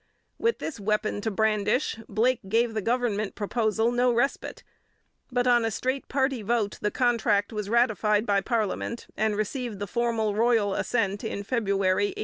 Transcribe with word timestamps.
With 0.39 0.57
this 0.57 0.79
weapon 0.79 1.21
to 1.21 1.29
brandish 1.29 1.99
Blake 2.09 2.39
gave 2.49 2.73
the 2.73 2.81
government 2.81 3.35
proposal 3.35 3.91
no 3.91 4.11
respite, 4.11 4.63
but 5.31 5.45
on 5.45 5.63
a 5.63 5.69
straight 5.69 6.07
party 6.07 6.41
vote 6.41 6.79
the 6.81 6.89
contract 6.89 7.53
was 7.53 7.69
ratified 7.69 8.25
by 8.25 8.41
parliament 8.41 9.05
and 9.15 9.35
received 9.35 9.77
the 9.77 9.85
formal 9.85 10.33
royal 10.33 10.73
assent 10.73 11.23
in 11.23 11.43
February 11.43 12.15
1881. 12.15 12.15